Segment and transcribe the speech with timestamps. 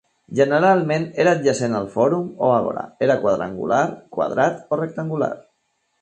[0.37, 3.83] Generalment era adjacent al fòrum o àgora, era quadrangular,
[4.19, 5.33] quadrat o rectangular.